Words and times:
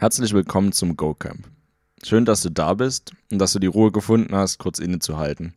Herzlich 0.00 0.32
willkommen 0.32 0.72
zum 0.72 0.96
Go 0.96 1.12
Camp. 1.12 1.46
Schön, 2.02 2.24
dass 2.24 2.40
du 2.40 2.48
da 2.48 2.72
bist 2.72 3.12
und 3.30 3.38
dass 3.38 3.52
du 3.52 3.58
die 3.58 3.66
Ruhe 3.66 3.92
gefunden 3.92 4.34
hast, 4.34 4.56
kurz 4.56 4.78
innezuhalten. 4.78 5.52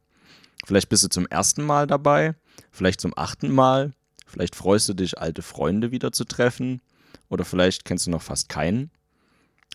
Vielleicht 0.66 0.90
bist 0.90 1.02
du 1.02 1.08
zum 1.08 1.26
ersten 1.28 1.64
Mal 1.64 1.88
dabei, 1.88 2.36
vielleicht 2.70 3.00
zum 3.00 3.14
achten 3.16 3.50
Mal, 3.50 3.94
vielleicht 4.28 4.58
freust 4.58 4.90
du 4.90 4.96
dich, 4.96 5.18
alte 5.18 5.44
Freunde 5.44 5.92
wieder 5.92 6.12
zu 6.12 6.26
treffen 6.26 6.82
oder 7.30 7.46
vielleicht 7.46 7.86
kennst 7.86 8.06
du 8.06 8.12
noch 8.12 8.22
fast 8.22 8.50
keinen. 8.50 8.92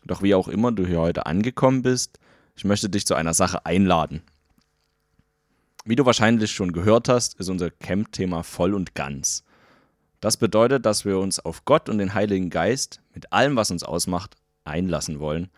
Doch 0.05 0.21
wie 0.21 0.35
auch 0.35 0.49
immer 0.49 0.71
du 0.71 0.87
hier 0.87 1.01
heute 1.01 1.25
angekommen 1.25 1.81
bist, 1.81 2.19
ich 2.55 2.67
möchte 2.67 2.91
dich 2.91 3.07
zu 3.07 3.15
einer 3.15 3.33
Sache 3.33 3.65
einladen. 3.65 4.21
Wie 5.87 5.97
du 5.97 6.05
wahrscheinlich 6.05 6.53
schon 6.53 6.73
gehört 6.73 7.09
hast, 7.09 7.41
ist 7.41 7.49
unser 7.49 7.71
Camp-Thema 7.71 8.43
voll 8.43 8.75
und 8.75 8.95
ganz. 8.95 9.45
Das 10.21 10.37
bedeutet, 10.37 10.85
dass 10.85 11.07
wir 11.07 11.19
uns 11.21 11.41
auf 11.41 11.65
Gott 11.65 11.89
und 11.89 11.97
den 11.97 12.13
Heiligen 12.13 12.51
Geist 12.51 13.01
mit 13.15 13.33
allem, 13.33 13.57
was 13.57 13.71
uns 13.71 13.83
ausmacht, 13.83 14.37
einlassen 14.69 15.19
wollen. 15.19 15.49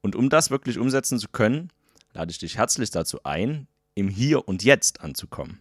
Und 0.00 0.16
um 0.16 0.30
das 0.30 0.50
wirklich 0.50 0.78
umsetzen 0.78 1.18
zu 1.18 1.28
können, 1.28 1.70
lade 2.12 2.30
ich 2.30 2.38
dich 2.38 2.56
herzlich 2.56 2.90
dazu 2.90 3.20
ein, 3.24 3.66
im 3.94 4.08
Hier 4.08 4.46
und 4.46 4.62
Jetzt 4.62 5.00
anzukommen. 5.00 5.60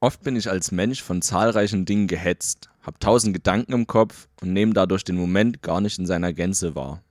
Oft 0.00 0.22
bin 0.22 0.34
ich 0.34 0.50
als 0.50 0.72
Mensch 0.72 1.02
von 1.02 1.22
zahlreichen 1.22 1.84
Dingen 1.84 2.08
gehetzt, 2.08 2.70
habe 2.80 2.98
tausend 2.98 3.34
Gedanken 3.34 3.72
im 3.72 3.86
Kopf 3.86 4.28
und 4.40 4.52
nehme 4.52 4.72
dadurch 4.72 5.04
den 5.04 5.16
Moment 5.16 5.62
gar 5.62 5.80
nicht 5.80 5.98
in 5.98 6.06
seiner 6.06 6.32
Gänze 6.32 6.74
wahr. 6.74 7.02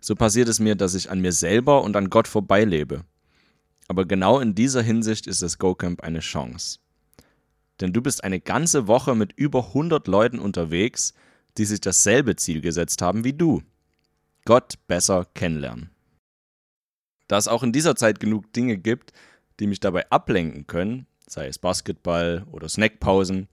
So 0.00 0.14
passiert 0.14 0.48
es 0.48 0.58
mir, 0.58 0.74
dass 0.74 0.94
ich 0.94 1.10
an 1.10 1.20
mir 1.20 1.32
selber 1.32 1.82
und 1.82 1.94
an 1.94 2.08
Gott 2.08 2.26
vorbeilebe. 2.26 3.04
Aber 3.88 4.06
genau 4.06 4.40
in 4.40 4.54
dieser 4.54 4.82
Hinsicht 4.82 5.26
ist 5.26 5.42
das 5.42 5.58
GoCamp 5.58 6.02
eine 6.02 6.20
Chance. 6.20 6.78
Denn 7.80 7.92
du 7.92 8.00
bist 8.00 8.24
eine 8.24 8.40
ganze 8.40 8.86
Woche 8.86 9.14
mit 9.14 9.32
über 9.34 9.66
100 9.68 10.06
Leuten 10.06 10.38
unterwegs, 10.38 11.14
die 11.58 11.64
sich 11.64 11.80
dasselbe 11.80 12.36
Ziel 12.36 12.60
gesetzt 12.60 13.02
haben 13.02 13.24
wie 13.24 13.32
du. 13.32 13.62
Gott 14.44 14.74
besser 14.86 15.26
kennenlernen. 15.34 15.90
Da 17.28 17.38
es 17.38 17.48
auch 17.48 17.62
in 17.62 17.72
dieser 17.72 17.96
Zeit 17.96 18.20
genug 18.20 18.52
Dinge 18.52 18.76
gibt, 18.76 19.12
die 19.60 19.66
mich 19.66 19.80
dabei 19.80 20.10
ablenken 20.10 20.66
können, 20.66 21.06
sei 21.26 21.46
es 21.46 21.58
Basketball 21.58 22.44
oder 22.50 22.68
Snackpausen, 22.68 23.48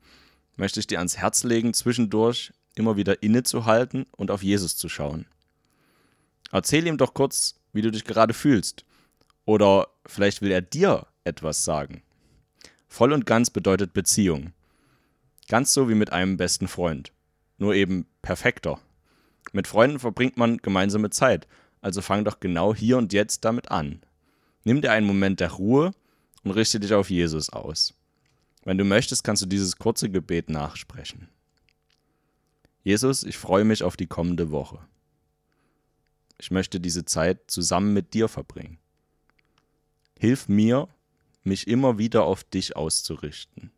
möchte 0.56 0.80
ich 0.80 0.88
dir 0.88 0.98
ans 0.98 1.18
Herz 1.18 1.44
legen, 1.44 1.74
zwischendurch 1.74 2.52
immer 2.76 2.98
wieder 2.98 3.22
innezuhalten 3.22 4.06
und 4.12 4.32
auf 4.32 4.44
Jesus 4.44 4.76
zu 4.76 4.90
schauen. 4.90 5.26
Erzähl 6.52 6.88
ihm 6.88 6.98
doch 6.98 7.14
kurz, 7.14 7.56
wie 7.74 7.82
du 7.82 7.92
dich 7.92 8.06
gerade 8.06 8.34
fühlst. 8.34 8.86
Oder 9.46 9.88
vielleicht 10.06 10.42
will 10.42 10.52
er 10.52 10.62
dir 10.62 11.08
etwas 11.24 11.64
sagen. 11.64 12.02
Voll 12.88 13.14
und 13.14 13.26
ganz 13.26 13.50
bedeutet 13.50 13.94
Beziehung. 13.94 14.54
Ganz 15.48 15.74
so 15.74 15.90
wie 15.90 15.96
mit 15.96 16.12
einem 16.12 16.38
besten 16.38 16.68
Freund 16.68 17.12
nur 17.60 17.74
eben 17.76 18.06
perfekter. 18.22 18.80
Mit 19.52 19.68
Freunden 19.68 20.00
verbringt 20.00 20.38
man 20.38 20.58
gemeinsame 20.58 21.10
Zeit, 21.10 21.48
also 21.82 22.02
fang 22.02 22.26
doch 22.26 22.40
genau 22.40 22.76
hier 22.76 22.98
und 22.98 23.14
jetzt 23.14 23.46
damit 23.46 23.72
an. 23.72 24.02
Nimm 24.64 24.82
dir 24.82 24.92
einen 24.92 25.08
Moment 25.08 25.40
der 25.40 25.52
Ruhe 25.52 25.92
und 26.44 26.52
richte 26.52 26.80
dich 26.80 26.94
auf 26.94 27.10
Jesus 27.10 27.50
aus. 27.50 27.94
Wenn 28.64 28.78
du 28.78 28.84
möchtest, 28.84 29.24
kannst 29.24 29.42
du 29.42 29.46
dieses 29.46 29.78
kurze 29.78 30.10
Gebet 30.10 30.50
nachsprechen. 30.50 31.30
Jesus, 32.84 33.24
ich 33.24 33.38
freue 33.38 33.64
mich 33.64 33.84
auf 33.84 33.98
die 33.98 34.08
kommende 34.08 34.52
Woche. 34.52 34.80
Ich 36.40 36.52
möchte 36.52 36.80
diese 36.80 37.06
Zeit 37.06 37.40
zusammen 37.48 37.94
mit 37.94 38.14
dir 38.14 38.28
verbringen. 38.28 38.78
Hilf 40.18 40.48
mir, 40.48 40.88
mich 41.44 41.68
immer 41.68 41.98
wieder 41.98 42.24
auf 42.24 42.44
dich 42.44 42.76
auszurichten. 42.76 43.72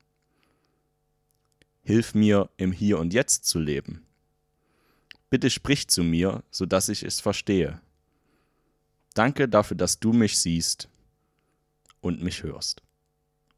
Hilf 1.83 2.13
mir, 2.13 2.49
im 2.57 2.71
Hier 2.71 2.99
und 2.99 3.13
Jetzt 3.13 3.45
zu 3.45 3.59
leben. 3.59 4.05
Bitte 5.29 5.49
sprich 5.49 5.87
zu 5.87 6.03
mir, 6.03 6.43
so 6.51 6.65
dass 6.65 6.89
ich 6.89 7.03
es 7.03 7.19
verstehe. 7.19 7.81
Danke 9.13 9.49
dafür, 9.49 9.77
dass 9.77 9.99
du 9.99 10.13
mich 10.13 10.37
siehst 10.37 10.89
und 12.01 12.21
mich 12.21 12.43
hörst. 12.43 12.81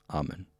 Amen. 0.07 0.52